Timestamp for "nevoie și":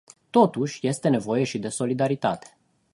1.09-1.59